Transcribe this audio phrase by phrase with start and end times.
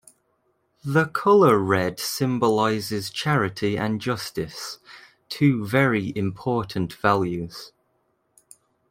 [0.83, 4.79] The colour red symbolizes charity and justice,
[5.29, 7.71] two very important values.